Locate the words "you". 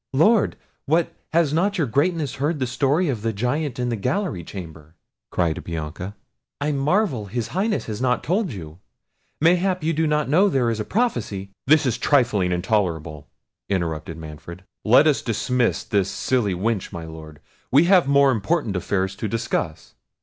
8.51-8.79, 9.83-9.93